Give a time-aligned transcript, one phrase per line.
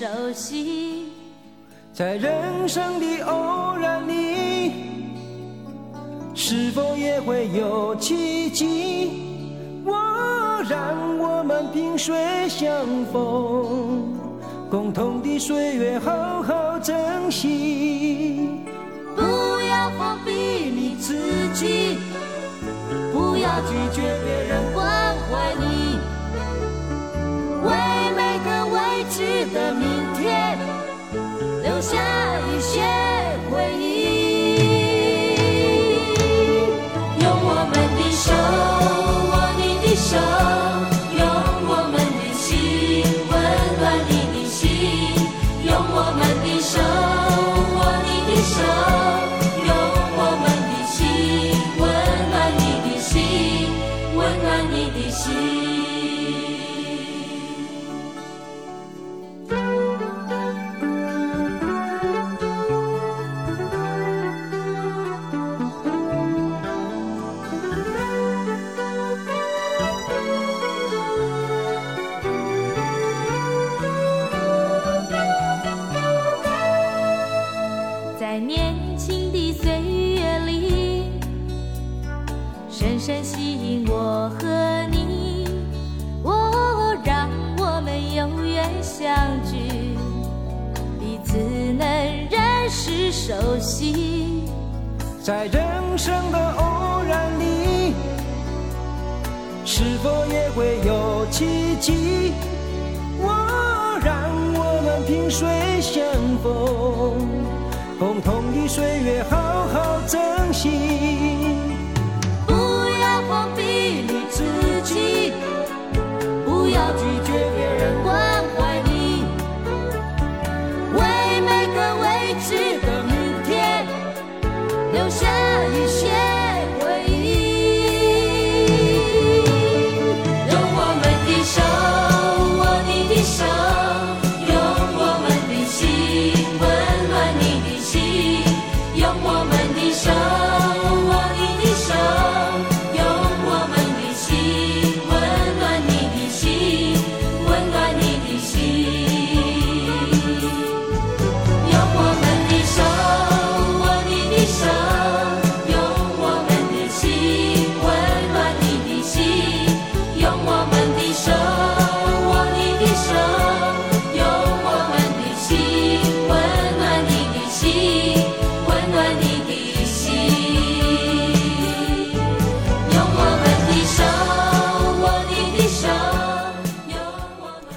[0.00, 1.12] 熟悉。
[1.92, 4.72] 在人生的偶然里，
[6.34, 9.10] 是否也会有奇迹？
[9.84, 9.92] 我
[10.70, 12.16] 让我们萍水
[12.48, 12.70] 相
[13.12, 14.18] 逢。
[14.70, 18.48] 共同的岁月，好好珍惜。
[19.14, 19.20] 不
[19.68, 21.12] 要封闭你自
[21.52, 21.98] 己，
[23.12, 24.88] 不要拒绝别人关
[25.28, 25.98] 怀你。
[27.62, 27.68] 为
[28.16, 29.89] 每个未知的明天，
[31.92, 32.19] 留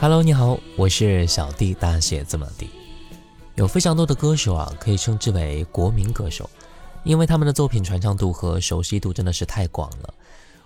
[0.03, 2.69] Hello，你好，我是小弟，大写字母 D。
[3.56, 6.50] 有非常多的歌手啊，可以称之为国民歌手，
[7.06, 10.13] 因为他们的作品传唱度和熟悉度真的是太广了，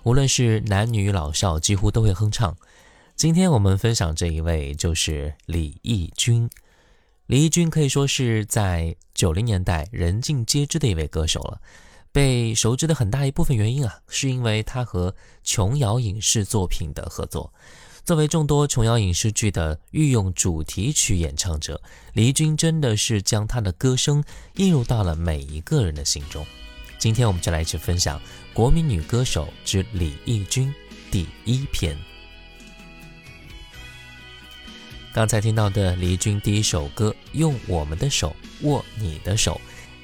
[0.02, 2.58] 无论是男女老少，几乎都会哼唱。
[3.16, 6.50] 今天我们分享这一位就是李翊君。
[7.28, 11.62] 李翊君可以说是在九零年代人尽皆知的一位歌手了，
[12.12, 15.14] 被熟知的很大一部分原因啊，是因为他和
[15.44, 17.54] 琼瑶影视作品的合作。
[18.08, 21.82] 作为众多琼瑶影视剧的御用主题曲演唱者，
[22.14, 24.24] 李翊君真的是将她的歌声
[24.56, 26.46] 映入到了每一个人的心中。
[26.98, 28.18] 今天我们就来一起分享
[28.54, 30.70] 《国民女歌手之李翊君》
[31.12, 31.98] 第一篇。
[35.12, 39.60] 刚才听到的李翊君第一首歌《用我们的手握你的手》，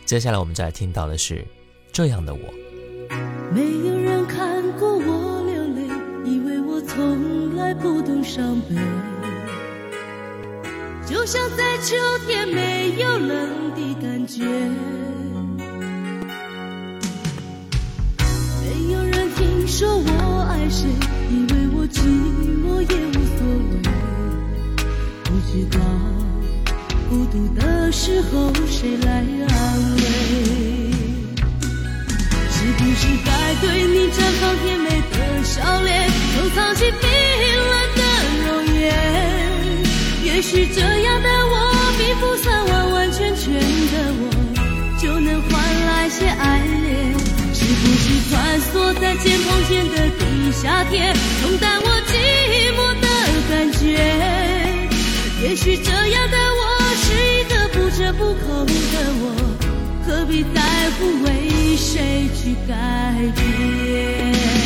[0.05, 1.35] 接下来我们再听到的是
[1.93, 2.41] 《这样的我》。
[3.53, 4.92] 没有人看过，
[7.73, 8.75] 不懂伤悲，
[11.07, 11.95] 就像在秋
[12.27, 14.43] 天没有冷的感觉。
[18.61, 20.87] 没有人听说我爱谁，
[21.31, 21.99] 以为我寂
[22.63, 23.81] 寞也无所谓。
[25.23, 25.79] 不知道
[27.09, 30.01] 孤独的时候谁来安慰？
[32.49, 33.29] 是不是该
[33.61, 36.85] 对你绽放甜美的笑脸，收藏起
[40.83, 41.55] 这样的我，
[41.97, 44.21] 并不算完完全全的我，
[45.01, 45.51] 就能换
[45.87, 47.15] 来些爱恋。
[47.53, 52.11] 是不是穿梭在肩碰肩的地下铁，冲淡我寂
[52.75, 53.07] 寞的
[53.49, 53.85] 感觉？
[55.41, 56.61] 也许这样的我，
[56.97, 58.73] 是一个不折不扣的
[59.21, 59.23] 我，
[60.05, 60.59] 何必在
[60.97, 62.73] 乎为谁去改
[63.35, 64.62] 变？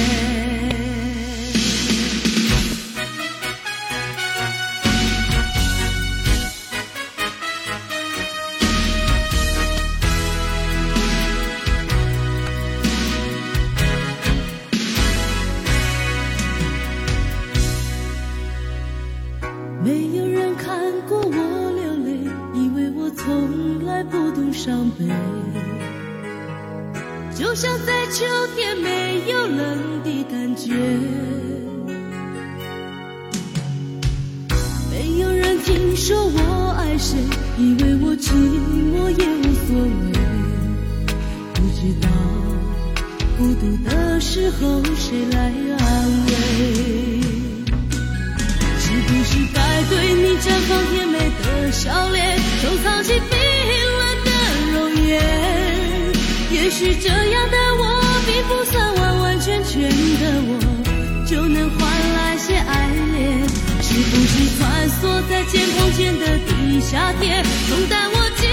[65.98, 68.46] 间的地下铁，冲淡我寂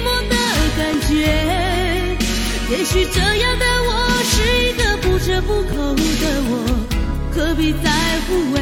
[0.00, 0.34] 寞的
[0.78, 1.12] 感觉？
[2.70, 3.90] 也许这样的我，
[4.24, 4.34] 是
[4.64, 6.00] 一个不折不扣的
[6.48, 6.50] 我，
[7.34, 7.90] 何必在
[8.26, 8.56] 乎为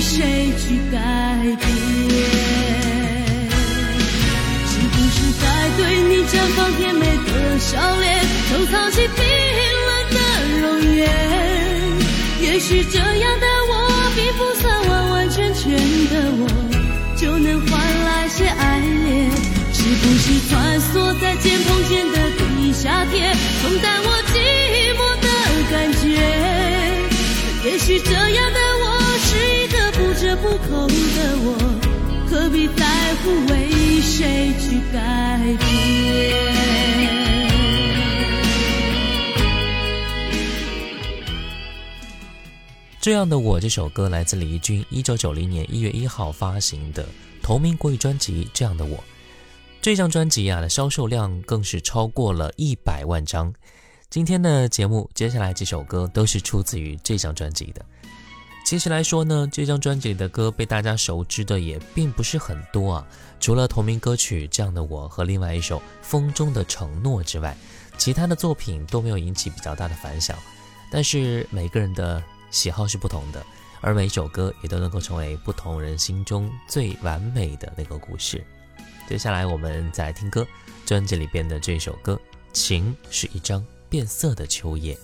[0.00, 0.96] 谁去改
[1.42, 1.60] 变？
[4.70, 5.44] 是不是该
[5.76, 9.18] 对你绽放甜美的笑脸，收藏起冰
[9.88, 10.18] 冷的
[10.60, 10.64] 容
[10.94, 11.02] 颜？
[12.40, 13.72] 也许这样的我，
[14.14, 14.79] 并不算
[19.72, 24.34] 是不是穿梭在肩膀间的地下铁，冲淡我寂
[24.96, 25.26] 寞的
[25.70, 26.04] 感觉？
[27.64, 28.84] 也许这样的我，
[29.18, 30.94] 是一个不折不扣的
[31.42, 31.46] 我，
[32.30, 32.84] 何必在
[33.16, 33.52] 乎为
[34.00, 34.98] 谁去改
[35.58, 35.68] 变？
[43.00, 47.08] 这样的我这首歌来自李翊君，一九九零年一月一号发行的
[47.50, 48.96] 同名国语专辑《这样的我》。
[49.82, 53.52] 这张专辑啊的销售量更是超过了一百万张。
[54.08, 57.84] 今天的节目接下来几首歌都是出自于这张专辑的。
[58.64, 63.06] 其实来说呢，这张专辑里的歌被大家熟知的也并不是很多啊。
[63.40, 67.56] 除了同名歌曲《这样的我》和另外一首《风中的承诺》之外，
[67.98, 70.38] 其他的作品都没有引起比较大的反响。
[70.88, 72.22] 但是每个人的。
[72.52, 73.46] 喜好是不同的，
[73.80, 78.44] 而每首歌也都能够成为不同人心中最完美的那个故事。
[79.08, 80.46] 接下来我们再来听歌，
[80.86, 82.14] 专辑里边的这首歌
[82.52, 84.94] 《情是一张变色的秋叶》。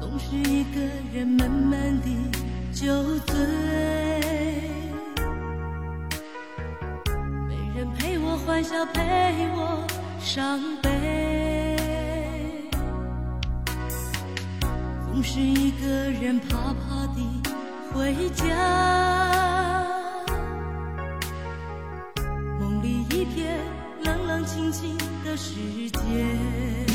[0.00, 0.80] 总是一个
[1.12, 2.06] 人慢慢的
[2.72, 2.86] 酒
[3.26, 3.36] 醉，
[7.46, 9.00] 没人陪我欢笑，陪
[9.52, 9.86] 我
[10.20, 11.76] 伤悲。
[15.12, 17.20] 总是一个人怕怕地
[17.92, 18.46] 回家，
[22.60, 23.58] 梦里一片
[24.04, 26.89] 冷冷清清的世界。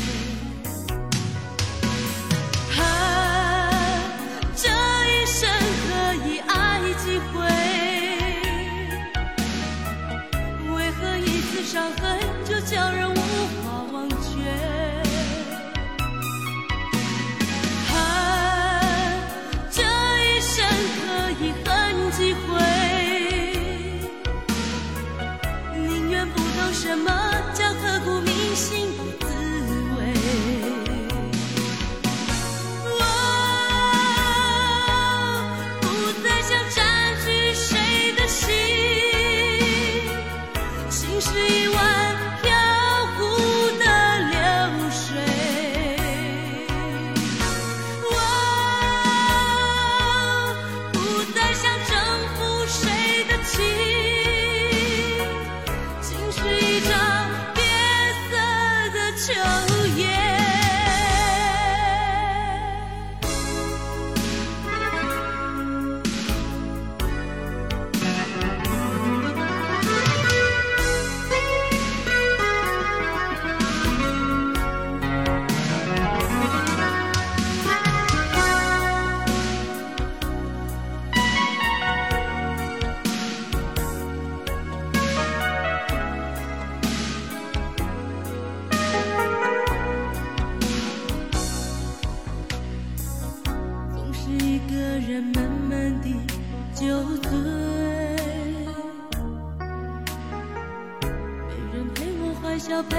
[102.56, 102.96] 微笑陪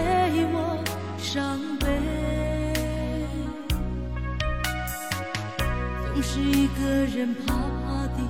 [0.53, 0.77] 我
[1.17, 1.87] 伤悲，
[6.13, 8.21] 总是一个人怕怕地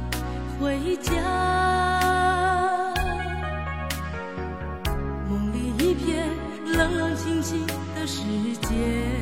[0.57, 1.11] 回家，
[5.27, 6.29] 梦里一片
[6.63, 8.23] 冷冷清清的世
[8.61, 9.16] 界。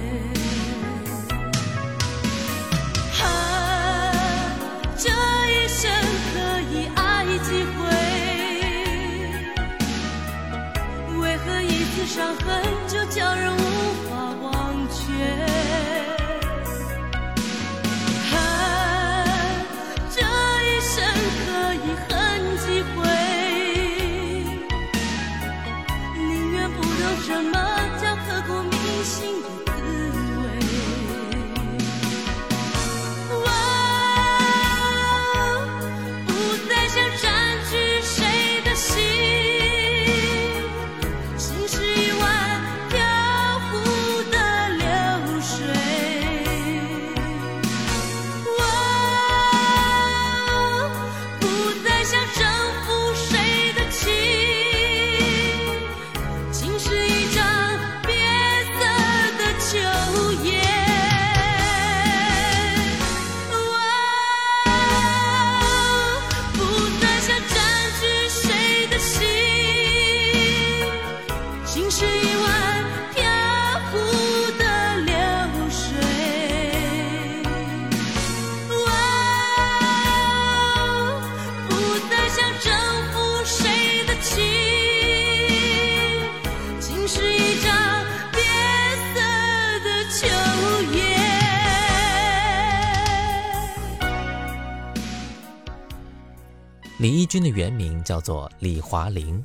[98.06, 99.44] 叫做李华林，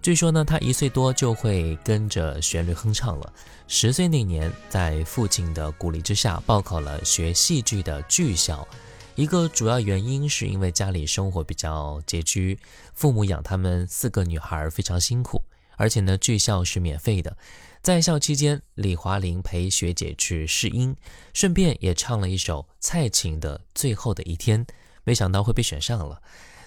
[0.00, 3.32] 据说呢，他一岁多就会跟着旋律哼唱了。
[3.66, 8.68] 十岁那年，在父亲的鼓励之下，报考了学戏剧的剧校。
[9.14, 12.58] 一个主要原因是因为家里生活比较拮据，
[12.92, 15.40] 父母养他们四个女孩非常辛苦，
[15.76, 17.36] 而且呢，剧校是免费的。
[17.80, 20.96] 在校期间，李华林陪学姐去试音，
[21.32, 24.66] 顺便也唱了一首蔡琴的《最后的一天》，
[25.04, 26.20] 没想到会被选上了。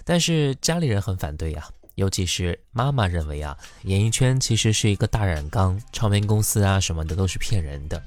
[0.08, 8.02] 但是家里人很反对呀，尤其是妈妈认为啊，演艺圈其实是一个大染缸，唱片公司啊什么的都是骗人的。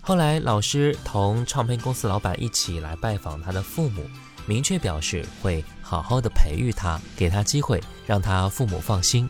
[0.00, 4.08] 后来老师同唱片公司老板一起来拜访他的父母，
[4.46, 9.28] 明确表示会好好的培育他，给他机会，让他父母放心。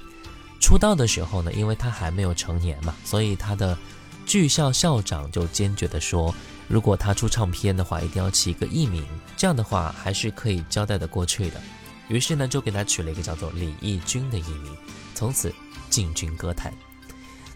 [0.61, 3.79] 出道的时候呢，因为他还没有成年嘛，所以他的
[4.27, 6.35] 剧校校长就坚决的说，
[6.69, 9.03] 如果他出唱片的话，一定要起一个艺名，
[9.39, 11.61] 这样的话还是可以交代的过去的。
[12.09, 14.77] 于是呢，就给他取了一个叫做李翊君的艺名，
[15.15, 15.53] 从此
[15.89, 16.73] 进军歌坛。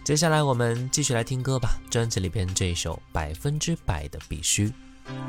[0.04, 4.68] 接下来我们继续来听歌吧，专辑里边这一首《百分之百的必须》。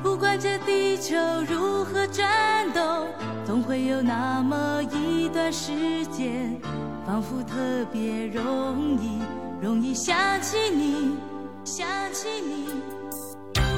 [0.02, 1.16] 不管这地球
[1.50, 3.08] 如何转动，
[3.46, 6.58] 总会有那么一段时间，
[7.06, 9.22] 仿佛特别容易，
[9.62, 11.18] 容易想起你，
[11.66, 12.68] 想起你，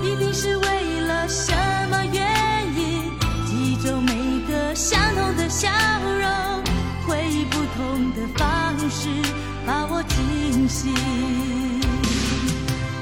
[0.07, 1.51] 一定是为了什
[1.89, 2.90] 么原因？
[4.81, 5.69] 相同的笑
[6.19, 6.63] 容，
[7.05, 9.09] 会以不同的方式
[9.63, 10.91] 把我惊醒。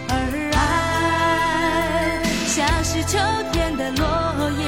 [0.10, 0.14] 而
[0.58, 3.18] 爱像是秋
[3.54, 4.06] 天的落
[4.60, 4.64] 叶，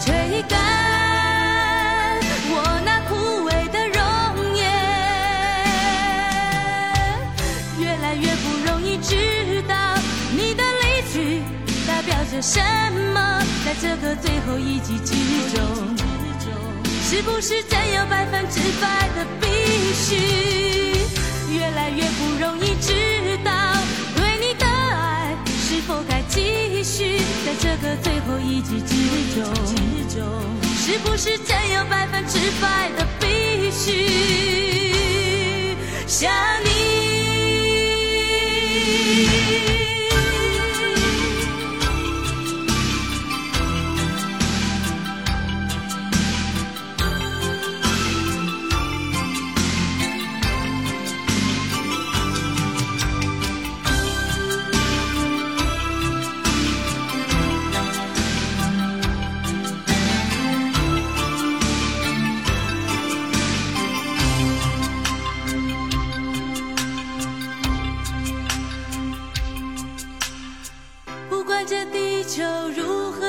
[0.00, 0.58] 吹干
[2.48, 2.54] 我
[2.86, 4.00] 那枯萎的容
[4.56, 4.64] 颜。
[7.78, 9.74] 越来越不容易知道
[10.34, 11.42] 你的离去
[11.86, 12.58] 代表着什
[13.12, 13.18] 么。
[13.66, 14.16] 在这个
[14.48, 15.12] 后一击之
[15.54, 15.60] 中，
[17.04, 19.46] 是不是真有百分之百的必
[19.92, 20.16] 须？
[21.54, 23.52] 越来越不容易知道，
[24.16, 27.18] 对你的爱是否该继续？
[27.44, 28.94] 在这个最后一击之
[29.38, 29.44] 中，
[30.78, 34.08] 是不是真有百分之百的必须？
[36.06, 36.32] 想
[36.64, 36.97] 你。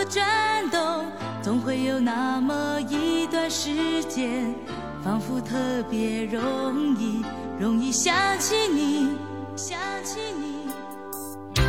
[0.09, 0.25] 转
[0.71, 1.05] 动，
[1.39, 4.51] 总会有那么一段时间
[5.03, 5.55] 仿佛特
[5.87, 7.23] 别容易，
[7.59, 9.09] 容易想起你，
[9.55, 10.67] 想起你，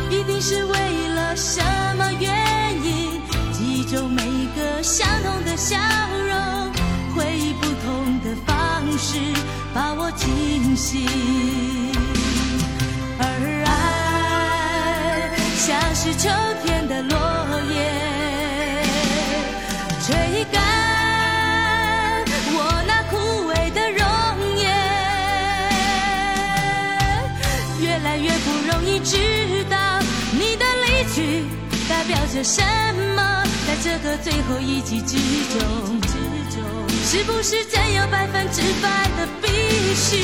[0.09, 1.61] 一定是为了什
[1.97, 3.21] 么原因？
[3.53, 4.23] 记忆中每
[4.55, 5.77] 个相同的笑
[6.27, 6.35] 容，
[7.15, 9.19] 会以不同的方式
[9.71, 11.05] 把我惊醒。
[13.19, 13.23] 而
[13.67, 16.27] 爱像是秋
[32.43, 32.61] 什
[33.15, 35.15] 么，在这个最后一击之
[35.53, 36.01] 中，
[37.05, 39.47] 是不是真有百分之百的必
[39.95, 40.17] 须？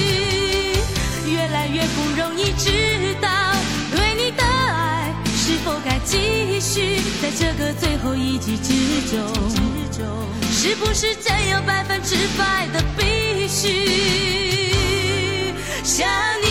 [1.32, 3.30] 越来越不容易知道
[3.92, 8.74] 对你的爱是否该继续，在这个最后一击之
[9.12, 9.18] 中，
[10.52, 14.74] 是不是真有百分之百的必须？
[15.84, 16.08] 想
[16.42, 16.48] 你，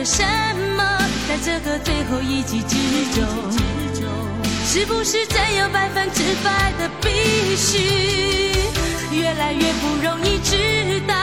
[0.00, 0.24] 着什
[0.76, 0.82] 么，
[1.28, 2.74] 在这个最后一击之
[3.14, 3.26] 中，
[4.64, 7.78] 是不是真有百分之百的必须？
[9.12, 11.14] 越来越不容易知道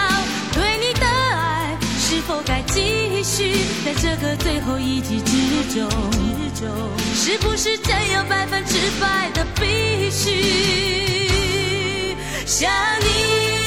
[0.53, 5.89] 对你的爱是否该继续，在这个最后一击之中，
[7.15, 11.35] 是不是真有百分之百的必须？
[12.45, 13.66] 想你。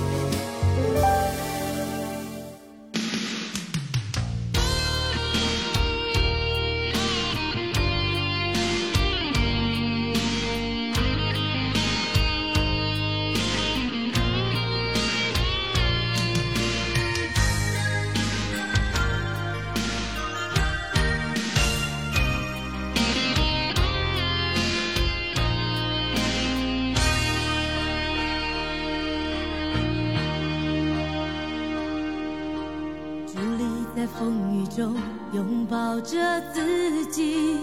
[34.21, 34.95] 风雨中，
[35.33, 37.57] 拥抱着自己，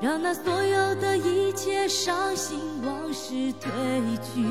[0.00, 3.70] 让那所有的一切伤心往事褪
[4.20, 4.42] 去。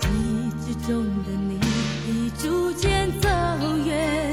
[0.00, 1.58] 记忆之中的你
[2.06, 3.28] 已逐渐走
[3.84, 4.32] 远，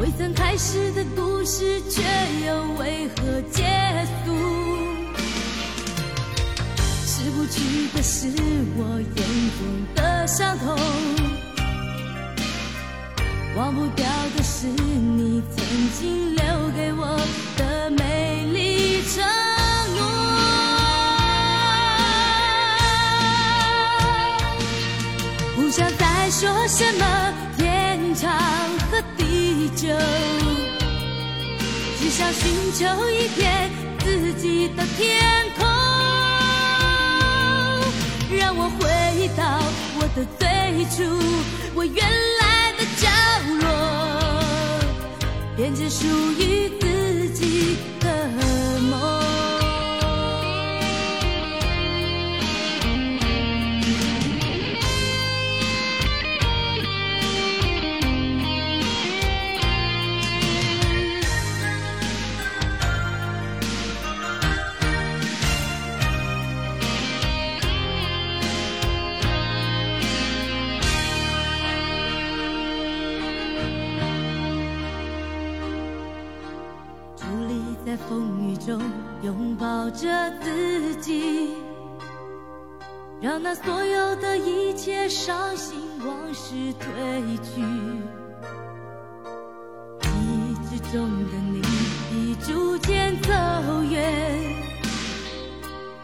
[0.00, 2.00] 未曾开始的故事，却
[2.46, 3.62] 又为何结
[4.24, 4.32] 束？
[7.04, 8.26] 失不去的是
[8.78, 9.26] 我眼
[9.58, 10.74] 中的伤痛，
[13.60, 16.42] 忘不掉的是你曾经留
[16.74, 17.20] 给我
[17.58, 19.22] 的美丽承
[19.96, 20.00] 诺。
[25.56, 27.04] 不想再说什么
[27.58, 28.32] 天长
[28.90, 29.88] 和地久，
[31.98, 35.20] 只想寻求一片自己的天
[35.58, 35.68] 空。
[38.38, 39.44] 让我回到
[39.98, 40.48] 我的最
[40.96, 41.04] 初，
[41.74, 42.02] 我原
[42.39, 42.39] 来
[45.60, 46.06] 编织属
[46.38, 46.79] 于
[79.90, 81.54] 着自己，
[83.20, 87.62] 让那所有的一切伤心往事褪去。
[90.00, 91.60] 记忆之中的你
[92.12, 93.32] 已逐渐走
[93.90, 94.00] 远，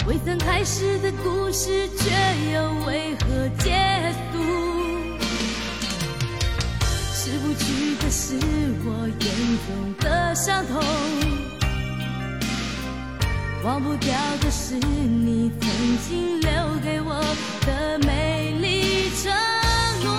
[0.07, 2.11] 未曾开始的故事，却
[2.53, 3.71] 又为何结
[4.33, 4.39] 束？
[7.13, 8.37] 失不去的是
[8.85, 9.25] 我眼
[9.67, 10.81] 中的伤痛，
[13.67, 15.69] 忘不掉的是你曾
[16.09, 16.51] 经留
[16.85, 17.21] 给我
[17.67, 19.33] 的美丽承
[20.05, 20.15] 诺。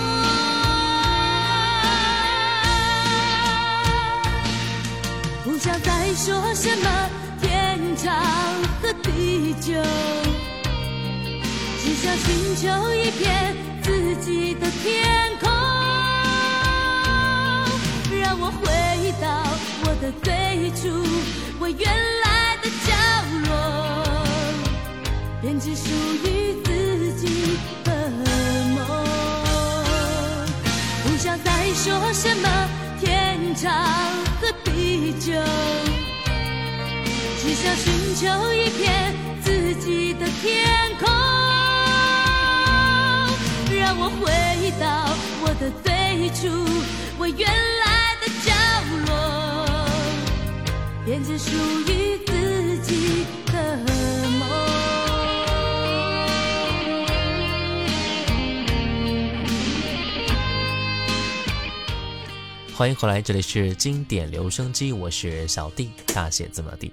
[5.46, 7.10] 不想再说什么
[7.42, 8.14] 天长
[8.82, 9.82] 和地久，
[11.82, 15.08] 只想寻求一片自己的天
[15.40, 15.50] 空。
[18.20, 18.66] 让我回
[19.22, 19.26] 到
[19.86, 21.02] 我的最初，
[21.62, 21.88] 我原
[22.26, 22.27] 来
[22.67, 22.91] 的角
[23.47, 23.49] 落，
[25.41, 25.89] 编织属
[26.25, 26.27] 于
[26.65, 27.89] 自己的
[28.75, 28.77] 梦。
[31.03, 32.45] 不想再说什么
[32.99, 33.71] 天长
[34.41, 35.32] 和地久，
[37.41, 40.67] 只想寻求一片自己的天
[40.99, 41.08] 空。
[43.80, 44.25] 让我回
[44.77, 44.86] 到
[45.41, 46.47] 我的最初，
[47.17, 47.97] 我原来
[51.08, 53.78] 编织属于自己的
[54.38, 54.46] 梦。
[62.76, 66.91] 欢迎回来，这里是经典留声机，我是小弟，大写字母 D。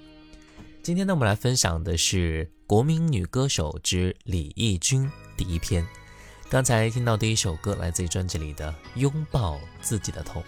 [0.81, 5.85] 今天呢，我们来分享的是国民女歌手之李翊君第一篇。
[6.49, 10.41] 刚才听到第一首歌来自于专辑里的《拥抱自己的痛》。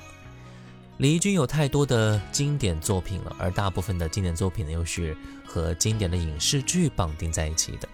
[0.98, 7.86] 李翊君有太多的经典作品了，而大部分的经典作品呢，又是和经典的影视剧绑定在一起的，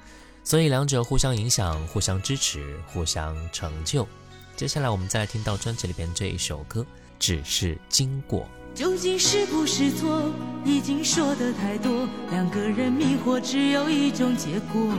[0.45, 4.07] 所以两者互相影响、互相支持、互相成就。
[4.55, 6.87] 接下来我们再来听到专辑里边这一首歌，
[7.19, 8.47] 只是经过。
[8.73, 10.31] 究竟是不是错？
[10.65, 14.95] 已经说的太多，两个人迷惑，只有一种结果。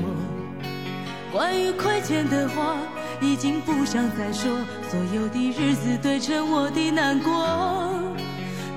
[1.32, 2.78] 关于亏欠的话，
[3.22, 4.52] 已经不想再说，
[4.92, 7.73] 所有的日子堆成我的难过。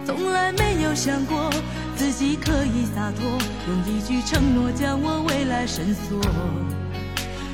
[0.07, 1.51] 从来没有想过
[1.97, 3.27] 自己可以洒脱，
[3.67, 6.21] 用一句承诺将我未来深锁。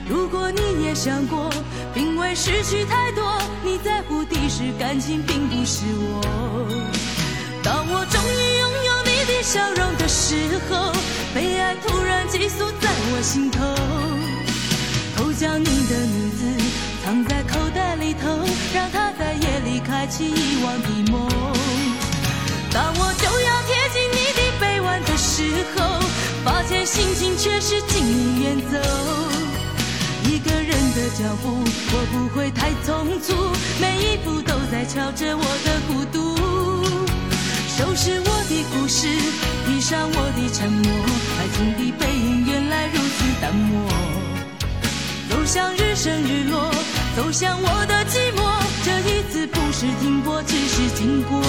[0.06, 1.48] 如果你也想过，
[1.94, 6.20] 并未失去太多，你在乎的是感情，并不是我。
[7.62, 10.36] 当我终于拥有你的笑容的时
[10.68, 10.92] 候，
[11.34, 13.60] 悲哀突然寄宿在我心头。
[15.16, 16.44] 偷将你的名字
[17.02, 18.28] 藏在口袋里头，
[18.74, 21.62] 让它在夜里开启遗忘的梦。
[22.72, 25.42] 当我就要贴近你的臂弯的时
[25.76, 26.00] 候，
[26.42, 28.78] 发现心情却是经你远走。
[30.24, 33.35] 一个人的脚步，我不会太匆促，
[33.78, 36.35] 每一步都在敲着我的孤独。
[37.76, 39.06] 收拾我的故事，
[39.66, 40.90] 披上我的沉默，
[41.38, 43.87] 爱情的背影原来如此淡漠。
[45.28, 46.72] 走向日升日落，
[47.16, 48.40] 走向我的寂寞，
[48.82, 51.42] 这一次不是停泊，只是经过。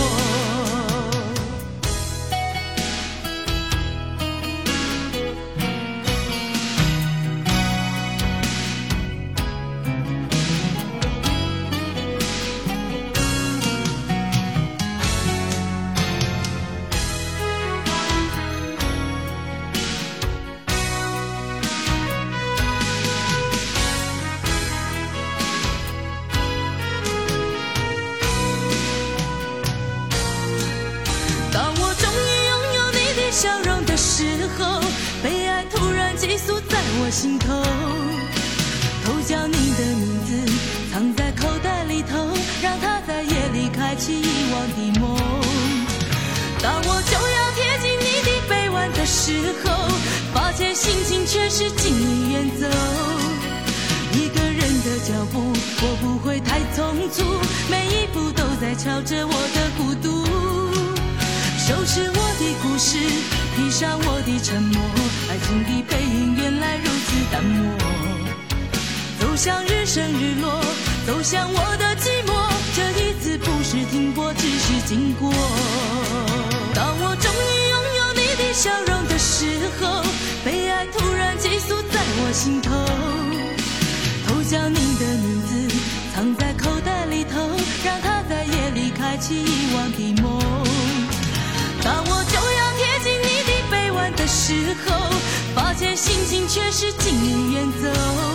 [39.23, 40.51] 偷将你的名字
[40.91, 42.17] 藏在口袋里头，
[42.61, 45.17] 让它在夜里开启遗忘的梦。
[46.61, 49.31] 当我就要贴近你的臂弯的时
[49.63, 49.87] 候，
[50.33, 52.67] 发现心情却是尽力远走。
[54.11, 57.23] 一个人的脚步，我不会太匆促，
[57.69, 60.25] 每一步都在敲着我的孤独。
[61.57, 62.97] 收拾我的故事，
[63.55, 64.81] 披上我的沉默，
[65.29, 68.12] 爱情的背影原来如此淡漠。
[69.23, 70.61] 走向日升日落，
[71.07, 72.33] 走向我的寂寞，
[72.75, 75.31] 这一次不是停泊，只是经过。
[76.75, 79.45] 当我终于拥有你的笑容的时
[79.79, 80.03] 候，
[80.43, 82.69] 悲哀突然寄宿在我心头。
[84.27, 85.73] 偷将你的名字
[86.13, 87.39] 藏在口袋里头，
[87.83, 90.37] 让它在夜里开启遗忘的梦。
[91.81, 95.09] 当我就要贴近你的臂弯的时候，
[95.55, 98.32] 发现心情却是经你远走。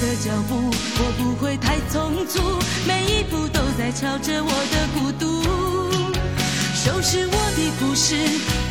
[0.00, 2.40] 的脚步，我不会太匆促，
[2.86, 5.42] 每一步都在敲着我的孤独。
[6.74, 8.14] 收拾我的故事，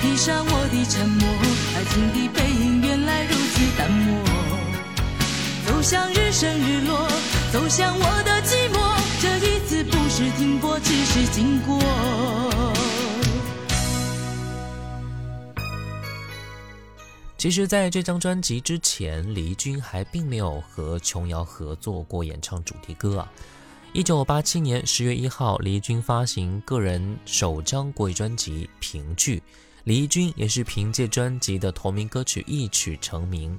[0.02, 1.28] 披上我的沉默，
[1.76, 4.24] 爱情的背影原来如此淡漠。
[5.68, 7.08] 走向日升日落，
[7.52, 8.80] 走向我的寂寞，
[9.22, 11.78] 这一次不是停泊只是经过。
[17.38, 23.32] 其实，在这张专辑之前，黎军还并没有和琼瑶合作过演唱主题歌啊。
[23.94, 29.38] 一九八七年十月一号，黎军发行个人首张国语专辑《凭据》，
[29.84, 33.58] 黎军也是凭借专辑的同名歌曲一曲成名。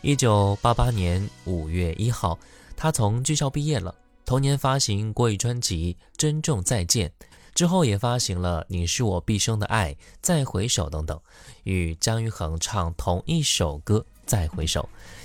[0.00, 2.36] 一九八八年五月一号，
[2.76, 7.08] 他从剧校毕业了，同年发行国语专辑《珍重再见》。
[7.54, 11.20] 之后也发行了《你是我毕生的爱》《再回首》等等，
[11.64, 14.82] 与姜育恒唱同一首歌《再回首》，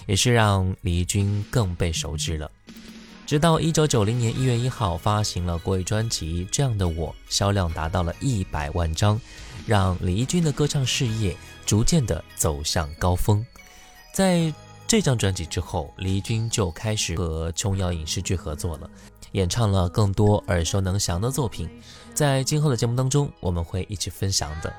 [0.07, 2.51] 也是让李翊君更被熟知了。
[3.25, 9.19] 直到一九九零年一月一号发行了国语专辑《这样的我》，销量达到了一百万张，
[9.65, 11.35] 让李翊君的歌唱事业
[11.65, 13.45] 逐渐的走向高峰。
[14.13, 14.53] 在
[14.87, 18.89] 这张专辑之后，李翊君就开始和琼瑶影视剧合作了。
[19.37, 21.69] 演唱了更多耳熟能详的作品，
[22.11, 24.73] 在今后的节目当中，我们会一起分享的。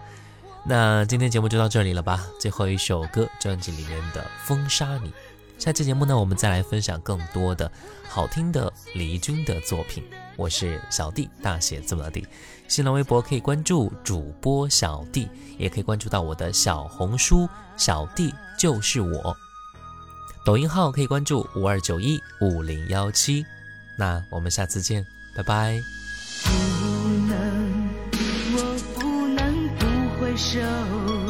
[0.66, 2.26] 那今天节目就到这里了吧？
[2.40, 5.10] 最后一首歌，专辑里面的《风沙你》。
[5.58, 7.70] 下期节目呢，我们再来分享更多的
[8.08, 10.02] 好听的李翊君的作品。
[10.36, 12.26] 我是小弟，大写字母的弟。
[12.66, 19.36] 新浪微博可以关注主播小弟，也可以关注到我的小红书小弟就是我。
[20.44, 23.44] 抖音号可以关注五二九一五零幺七。
[23.98, 25.82] 那我们下次见，拜拜。
[26.44, 26.50] 不
[27.26, 27.88] 能，
[28.54, 29.84] 我不能不
[30.20, 31.27] 回首。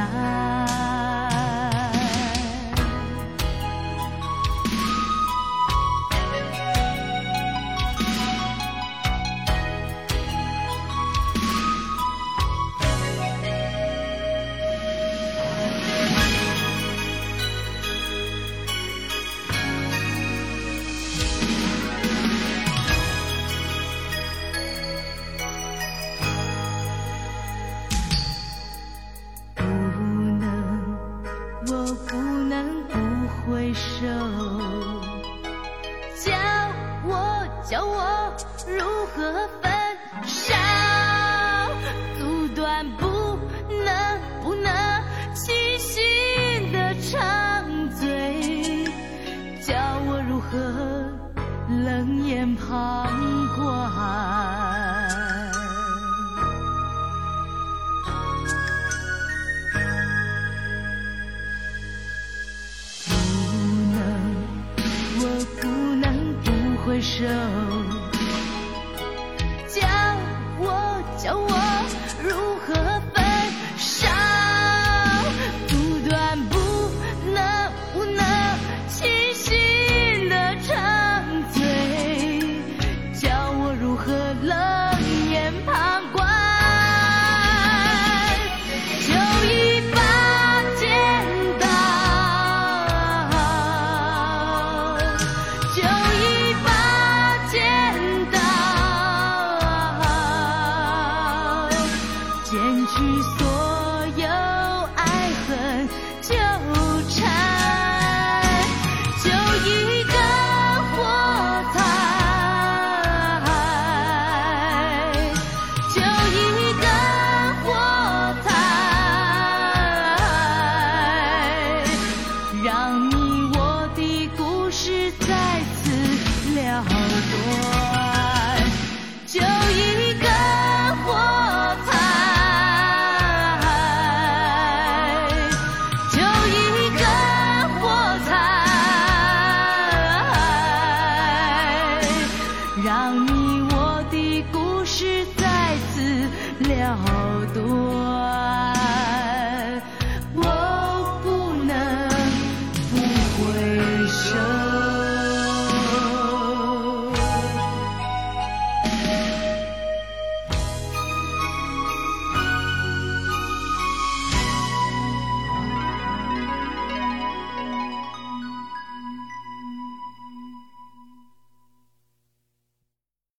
[0.00, 0.59] 啊